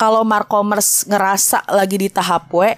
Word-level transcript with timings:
kalau 0.00 0.24
Markomers 0.24 1.04
ngerasa 1.04 1.68
lagi 1.68 2.00
di 2.00 2.08
tahap 2.08 2.48
W, 2.48 2.72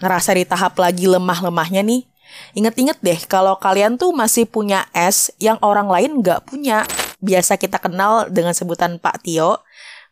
ngerasa 0.00 0.32
di 0.32 0.48
tahap 0.48 0.72
lagi 0.80 1.04
lemah-lemahnya 1.04 1.84
nih, 1.84 2.08
inget-inget 2.56 2.96
deh 3.04 3.20
kalau 3.28 3.60
kalian 3.60 4.00
tuh 4.00 4.16
masih 4.16 4.48
punya 4.48 4.88
S 4.96 5.28
yang 5.36 5.60
orang 5.60 5.92
lain 5.92 6.24
nggak 6.24 6.48
punya. 6.48 6.88
Biasa 7.20 7.60
kita 7.60 7.76
kenal 7.76 8.32
dengan 8.32 8.56
sebutan 8.56 8.96
Pak 8.96 9.28
Tio. 9.28 9.60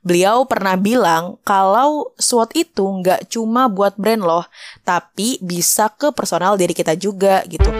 Beliau 0.05 0.45
pernah 0.45 0.77
bilang 0.77 1.41
kalau 1.49 2.13
SWOT 2.21 2.53
itu 2.61 2.85
nggak 2.85 3.33
cuma 3.33 3.73
buat 3.73 3.97
brand 3.97 4.21
loh, 4.21 4.45
tapi 4.85 5.41
bisa 5.41 5.89
ke 5.89 6.13
personal 6.13 6.61
diri 6.61 6.77
kita 6.77 6.93
juga 6.93 7.41
gitu. 7.49 7.73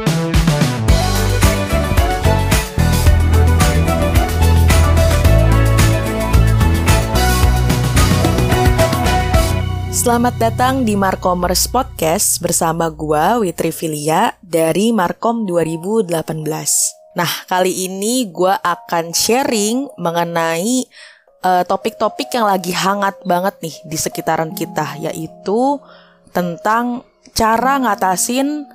Selamat 9.99 10.39
datang 10.39 10.87
di 10.87 10.95
Markomers 10.95 11.67
Podcast 11.67 12.39
bersama 12.39 12.87
gua 12.87 13.43
Witri 13.43 13.75
Filia 13.75 14.31
dari 14.39 14.95
Markom 14.95 15.43
2018. 15.43 16.39
Nah, 17.19 17.27
kali 17.51 17.91
ini 17.91 18.31
gua 18.31 18.63
akan 18.63 19.11
sharing 19.11 19.91
mengenai 19.99 20.87
uh, 21.43 21.67
topik-topik 21.67 22.31
yang 22.31 22.47
lagi 22.47 22.71
hangat 22.71 23.19
banget 23.27 23.59
nih 23.59 23.75
di 23.91 23.99
sekitaran 23.99 24.55
kita 24.55 25.03
yaitu 25.03 25.83
tentang 26.31 27.03
cara 27.35 27.83
ngatasin 27.83 28.71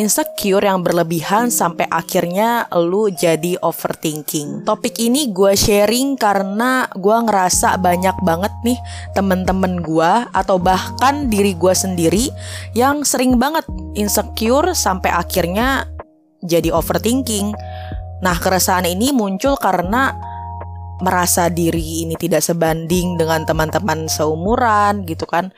insecure 0.00 0.64
yang 0.64 0.80
berlebihan 0.80 1.52
sampai 1.52 1.84
akhirnya 1.92 2.64
lu 2.72 3.12
jadi 3.12 3.60
overthinking. 3.60 4.64
Topik 4.64 4.96
ini 4.96 5.28
gue 5.28 5.52
sharing 5.52 6.16
karena 6.16 6.88
gue 6.96 7.16
ngerasa 7.28 7.76
banyak 7.76 8.16
banget 8.24 8.52
nih 8.64 8.80
temen-temen 9.12 9.84
gue 9.84 10.12
atau 10.32 10.56
bahkan 10.56 11.28
diri 11.28 11.52
gue 11.52 11.74
sendiri 11.76 12.32
yang 12.72 13.04
sering 13.04 13.36
banget 13.36 13.68
insecure 13.92 14.72
sampai 14.72 15.12
akhirnya 15.12 15.84
jadi 16.40 16.72
overthinking. 16.72 17.52
Nah 18.24 18.36
keresahan 18.40 18.88
ini 18.88 19.12
muncul 19.12 19.60
karena 19.60 20.16
merasa 21.00 21.48
diri 21.48 22.04
ini 22.04 22.16
tidak 22.16 22.44
sebanding 22.44 23.16
dengan 23.16 23.44
teman-teman 23.48 24.04
seumuran 24.08 25.04
gitu 25.08 25.24
kan 25.24 25.48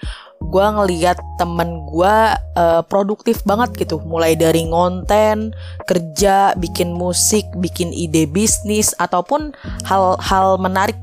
gue 0.52 0.60
ngeliat 0.60 1.16
temen 1.40 1.88
gue 1.88 2.16
uh, 2.60 2.84
produktif 2.84 3.40
banget 3.48 3.72
gitu. 3.80 4.04
Mulai 4.04 4.36
dari 4.36 4.68
ngonten 4.68 5.56
kerja 5.88 6.52
bikin 6.60 6.92
musik 6.92 7.48
bikin 7.56 7.88
ide 7.96 8.28
bisnis 8.28 8.92
ataupun 9.00 9.56
hal-hal 9.88 10.60
menarik 10.60 11.00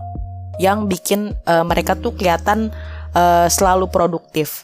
yang 0.62 0.86
bikin 0.86 1.34
uh, 1.50 1.66
mereka 1.66 1.98
tuh 1.98 2.14
kelihatan 2.14 2.70
uh, 3.18 3.50
selalu 3.50 3.90
produktif. 3.90 4.62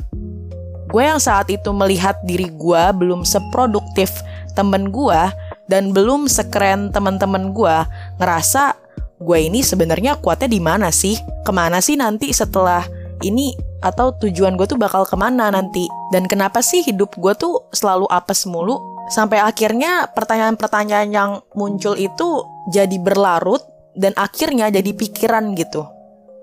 Gue 0.93 1.01
yang 1.01 1.17
saat 1.17 1.49
itu 1.49 1.73
melihat 1.73 2.21
diri 2.21 2.53
gue 2.53 2.83
belum 2.93 3.25
seproduktif 3.25 4.13
temen 4.53 4.93
gue 4.93 5.21
dan 5.65 5.91
belum 5.91 6.29
sekeren 6.29 6.93
temen-temen 6.93 7.51
gue 7.57 7.75
ngerasa 8.21 8.77
gue 9.17 9.37
ini 9.41 9.65
sebenarnya 9.65 10.21
kuatnya 10.21 10.51
di 10.51 10.61
mana 10.61 10.93
sih? 10.93 11.17
Ke 11.41 11.49
mana 11.49 11.81
sih 11.81 11.97
nanti 11.97 12.29
setelah 12.29 12.85
ini 13.25 13.55
atau 13.85 14.09
tujuan 14.17 14.57
gue 14.57 14.65
tuh 14.65 14.81
bakal 14.81 15.05
ke 15.05 15.13
mana 15.13 15.53
nanti. 15.53 15.85
Dan 16.09 16.25
kenapa 16.25 16.65
sih 16.65 16.81
hidup 16.81 17.13
gue 17.21 17.37
tuh 17.37 17.69
selalu 17.69 18.09
apes 18.09 18.49
mulu? 18.49 18.81
Sampai 19.13 19.37
akhirnya 19.37 20.09
pertanyaan-pertanyaan 20.09 21.09
yang 21.13 21.31
muncul 21.53 21.93
itu 21.93 22.41
jadi 22.73 22.97
berlarut 22.97 23.61
dan 23.93 24.17
akhirnya 24.17 24.73
jadi 24.73 24.89
pikiran 24.89 25.53
gitu. 25.53 25.85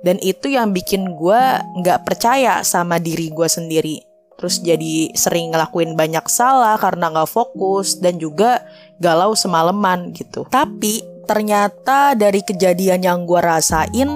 Dan 0.07 0.23
itu 0.23 0.51
yang 0.51 0.71
bikin 0.71 1.19
gue 1.19 1.43
nggak 1.83 2.07
percaya 2.07 2.63
sama 2.63 3.03
diri 3.03 3.35
gue 3.35 3.51
sendiri. 3.51 3.99
Terus 4.39 4.59
jadi 4.63 5.11
sering 5.15 5.55
ngelakuin 5.55 5.95
banyak 5.95 6.27
salah 6.27 6.75
karena 6.79 7.11
nggak 7.11 7.31
fokus 7.31 7.99
dan 7.99 8.19
juga 8.19 8.63
galau 8.99 9.35
semalaman 9.35 10.15
gitu. 10.15 10.47
Tapi 10.47 11.03
ternyata 11.27 12.19
dari 12.19 12.43
kejadian 12.43 13.07
yang 13.07 13.19
gue 13.27 13.39
rasain 13.39 14.11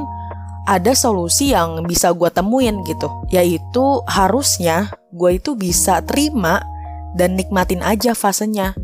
ada 0.66 0.92
solusi 0.92 1.54
yang 1.54 1.86
bisa 1.86 2.10
gue 2.12 2.28
temuin 2.28 2.82
gitu. 2.84 3.06
Yaitu 3.30 4.02
harusnya 4.10 4.90
gue 5.14 5.38
itu 5.38 5.54
bisa 5.54 6.02
terima 6.02 6.60
dan 7.14 7.38
nikmatin 7.38 7.80
aja 7.80 8.12
fasenya. 8.12 8.74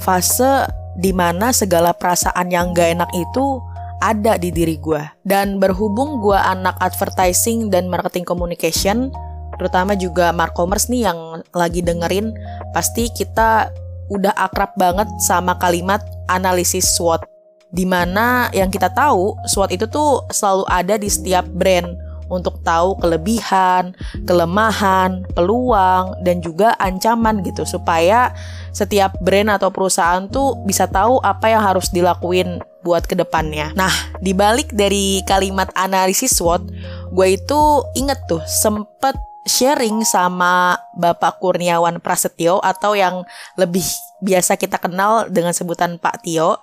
Fase 0.00 0.70
di 0.96 1.12
mana 1.12 1.50
segala 1.52 1.92
perasaan 1.92 2.48
yang 2.48 2.72
gak 2.72 2.96
enak 2.96 3.10
itu 3.12 3.60
ada 4.02 4.34
di 4.34 4.50
diri 4.50 4.76
gue 4.82 5.00
dan 5.22 5.62
berhubung 5.62 6.18
gue 6.18 6.34
anak 6.34 6.74
advertising 6.82 7.70
dan 7.70 7.86
marketing 7.86 8.26
communication 8.26 9.14
terutama 9.56 9.94
juga 9.94 10.34
markomers 10.34 10.90
nih 10.90 11.06
yang 11.06 11.46
lagi 11.54 11.86
dengerin 11.86 12.34
pasti 12.74 13.06
kita 13.14 13.70
udah 14.10 14.34
akrab 14.34 14.74
banget 14.74 15.06
sama 15.22 15.54
kalimat 15.62 16.02
analisis 16.26 16.98
SWOT 16.98 17.31
Di 17.72 17.88
mana 17.88 18.52
yang 18.52 18.68
kita 18.68 18.92
tahu 18.92 19.40
SWOT 19.48 19.72
itu 19.72 19.88
tuh 19.88 20.28
selalu 20.28 20.64
ada 20.68 20.94
di 21.00 21.08
setiap 21.08 21.48
brand 21.48 21.88
untuk 22.32 22.60
tahu 22.64 22.96
kelebihan, 22.96 23.92
kelemahan, 24.24 25.28
peluang, 25.36 26.16
dan 26.24 26.40
juga 26.40 26.72
ancaman 26.80 27.44
gitu 27.44 27.68
supaya 27.68 28.32
setiap 28.72 29.20
brand 29.20 29.52
atau 29.52 29.68
perusahaan 29.68 30.24
tuh 30.32 30.56
bisa 30.64 30.88
tahu 30.88 31.20
apa 31.20 31.52
yang 31.52 31.60
harus 31.60 31.92
dilakuin 31.92 32.64
buat 32.80 33.04
ke 33.04 33.12
depannya. 33.12 33.76
Nah, 33.76 33.92
dibalik 34.24 34.72
dari 34.72 35.20
kalimat 35.28 35.68
analisis 35.76 36.40
SWOT, 36.40 36.72
gue 37.12 37.28
itu 37.36 37.60
inget 37.94 38.18
tuh 38.26 38.40
sempet 38.48 39.14
sharing 39.44 40.06
sama 40.06 40.78
Bapak 40.96 41.42
Kurniawan 41.42 41.98
Prasetyo 41.98 42.62
atau 42.62 42.94
yang 42.94 43.26
lebih 43.58 43.82
biasa 44.22 44.54
kita 44.54 44.78
kenal 44.78 45.26
dengan 45.28 45.50
sebutan 45.50 45.98
Pak 45.98 46.22
Tio 46.22 46.62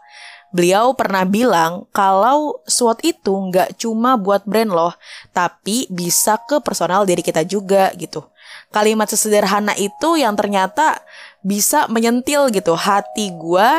Beliau 0.50 0.98
pernah 0.98 1.30
bilang 1.30 1.86
kalau 1.94 2.58
SWOT 2.66 3.06
itu 3.06 3.34
nggak 3.34 3.78
cuma 3.78 4.18
buat 4.18 4.42
brand 4.50 4.74
loh, 4.74 4.94
tapi 5.30 5.86
bisa 5.94 6.42
ke 6.42 6.58
personal 6.58 7.06
diri 7.06 7.22
kita 7.22 7.46
juga 7.46 7.94
gitu. 7.94 8.26
Kalimat 8.74 9.10
sesederhana 9.10 9.78
itu 9.78 10.18
yang 10.18 10.34
ternyata 10.34 11.06
bisa 11.46 11.86
menyentil 11.86 12.50
gitu 12.50 12.74
hati 12.74 13.30
gue 13.34 13.70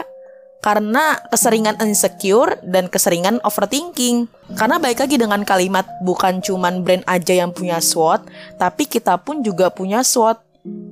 karena 0.60 1.16
keseringan 1.32 1.80
insecure 1.82 2.60
dan 2.62 2.86
keseringan 2.86 3.40
overthinking. 3.42 4.28
Karena 4.54 4.76
baik 4.78 5.02
lagi 5.02 5.16
dengan 5.16 5.42
kalimat 5.42 5.86
bukan 6.04 6.38
cuman 6.44 6.86
brand 6.86 7.02
aja 7.08 7.34
yang 7.34 7.50
punya 7.50 7.82
SWOT, 7.82 8.26
tapi 8.60 8.86
kita 8.86 9.18
pun 9.18 9.42
juga 9.42 9.72
punya 9.72 10.04
SWOT 10.04 10.49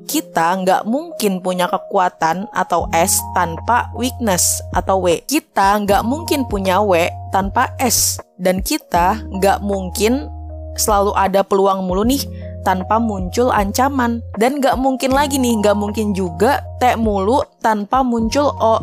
kita 0.08 0.64
nggak 0.64 0.82
mungkin 0.88 1.44
punya 1.44 1.68
kekuatan 1.68 2.48
atau 2.56 2.88
S 2.96 3.20
tanpa 3.36 3.92
weakness 3.92 4.64
atau 4.72 5.04
W. 5.04 5.20
Kita 5.28 5.76
nggak 5.84 6.02
mungkin 6.08 6.48
punya 6.48 6.80
W 6.80 7.12
tanpa 7.30 7.76
S. 7.76 8.16
Dan 8.40 8.64
kita 8.64 9.20
nggak 9.28 9.60
mungkin 9.60 10.32
selalu 10.80 11.12
ada 11.12 11.44
peluang 11.44 11.84
mulu 11.84 12.08
nih 12.08 12.24
tanpa 12.64 12.96
muncul 12.96 13.52
ancaman. 13.52 14.24
Dan 14.40 14.64
nggak 14.64 14.80
mungkin 14.80 15.12
lagi 15.12 15.36
nih, 15.36 15.60
nggak 15.60 15.76
mungkin 15.76 16.16
juga 16.16 16.64
T 16.80 16.96
mulu 16.96 17.44
tanpa 17.60 18.00
muncul 18.00 18.48
O. 18.48 18.80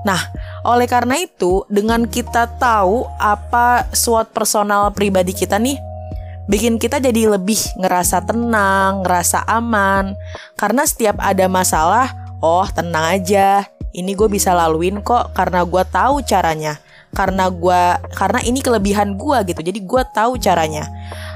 Nah, 0.00 0.32
oleh 0.64 0.88
karena 0.88 1.20
itu, 1.20 1.66
dengan 1.68 2.08
kita 2.08 2.48
tahu 2.56 3.04
apa 3.20 3.84
SWOT 3.92 4.32
personal 4.32 4.88
pribadi 4.96 5.36
kita 5.36 5.60
nih, 5.60 5.76
bikin 6.50 6.82
kita 6.82 6.98
jadi 6.98 7.38
lebih 7.38 7.78
ngerasa 7.78 8.26
tenang, 8.26 9.06
ngerasa 9.06 9.46
aman. 9.46 10.18
Karena 10.58 10.82
setiap 10.82 11.22
ada 11.22 11.46
masalah, 11.46 12.10
oh 12.42 12.66
tenang 12.66 13.22
aja, 13.22 13.70
ini 13.94 14.18
gue 14.18 14.26
bisa 14.26 14.50
laluin 14.50 14.98
kok 14.98 15.30
karena 15.32 15.62
gue 15.62 15.82
tahu 15.86 16.26
caranya. 16.26 16.82
Karena 17.10 17.50
gue, 17.50 17.82
karena 18.14 18.38
ini 18.46 18.62
kelebihan 18.62 19.18
gue 19.18 19.38
gitu, 19.50 19.62
jadi 19.62 19.78
gue 19.82 20.02
tahu 20.14 20.38
caranya. 20.38 20.86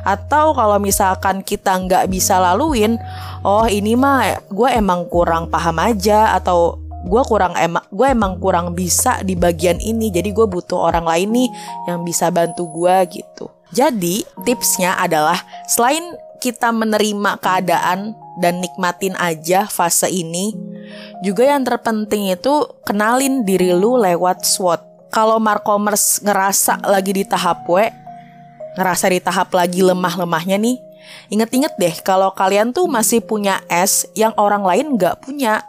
Atau 0.07 0.55
kalau 0.55 0.79
misalkan 0.79 1.43
kita 1.43 1.75
nggak 1.75 2.07
bisa 2.11 2.39
laluin, 2.39 2.99
oh 3.43 3.67
ini 3.67 3.99
mah 3.99 4.39
gue 4.51 4.69
emang 4.71 5.07
kurang 5.11 5.51
paham 5.51 5.83
aja 5.83 6.31
atau 6.35 6.79
gue 7.05 7.23
kurang 7.29 7.53
emang 7.61 7.85
gue 7.93 8.07
emang 8.09 8.41
kurang 8.41 8.73
bisa 8.73 9.21
di 9.21 9.37
bagian 9.37 9.77
ini 9.77 10.09
jadi 10.09 10.33
gue 10.33 10.47
butuh 10.49 10.89
orang 10.89 11.05
lain 11.05 11.29
nih 11.37 11.49
yang 11.85 12.01
bisa 12.01 12.33
bantu 12.33 12.65
gue 12.73 12.97
gitu 13.13 13.54
jadi, 13.73 14.27
tipsnya 14.45 14.99
adalah 15.01 15.41
selain 15.71 16.03
kita 16.43 16.69
menerima 16.75 17.41
keadaan 17.41 18.13
dan 18.37 18.61
nikmatin 18.61 19.17
aja 19.17 19.65
fase 19.71 20.11
ini, 20.11 20.53
juga 21.25 21.49
yang 21.49 21.65
terpenting 21.65 22.29
itu 22.35 22.69
kenalin 22.85 23.47
diri 23.47 23.73
lu 23.73 23.97
lewat 23.97 24.45
SWOT. 24.45 25.09
Kalau 25.15 25.39
Markomers 25.39 26.19
ngerasa 26.21 26.83
lagi 26.85 27.15
di 27.15 27.25
tahap 27.25 27.65
W, 27.71 27.87
ngerasa 28.75 29.07
di 29.09 29.23
tahap 29.23 29.55
lagi 29.55 29.81
lemah-lemahnya 29.81 30.59
nih, 30.59 30.77
inget-inget 31.31 31.73
deh 31.79 31.95
kalau 32.03 32.35
kalian 32.35 32.75
tuh 32.75 32.91
masih 32.91 33.23
punya 33.23 33.63
S 33.71 34.05
yang 34.19 34.35
orang 34.37 34.67
lain 34.67 34.99
nggak 34.99 35.23
punya. 35.23 35.63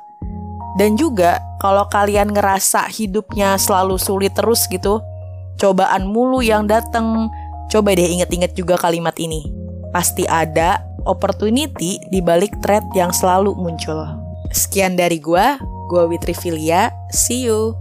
Dan 0.75 0.99
juga 0.99 1.39
kalau 1.61 1.87
kalian 1.87 2.35
ngerasa 2.35 2.91
hidupnya 2.91 3.55
selalu 3.55 3.95
sulit 3.95 4.35
terus 4.35 4.67
gitu, 4.67 4.99
cobaan 5.55 6.09
mulu 6.09 6.43
yang 6.43 6.67
dateng, 6.67 7.31
Coba 7.69 7.95
deh 7.95 8.07
inget-inget 8.07 8.55
juga 8.55 8.79
kalimat 8.79 9.15
ini. 9.19 9.51
pasti 9.95 10.27
ada 10.27 10.83
opportunity 11.07 12.03
di 12.11 12.19
balik 12.19 12.51
thread 12.59 12.83
yang 12.91 13.15
selalu 13.15 13.55
muncul. 13.55 14.03
Sekian 14.51 14.99
dari 14.99 15.23
gua, 15.23 15.55
gua 15.87 16.03
Witri 16.03 16.35
Filia, 16.35 16.91
see 17.15 17.47
you. 17.47 17.71